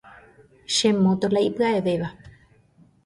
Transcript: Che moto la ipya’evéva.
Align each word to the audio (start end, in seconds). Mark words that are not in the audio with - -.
Che 0.75 0.89
moto 1.03 1.25
la 1.33 1.41
ipya’evéva. 1.49 2.09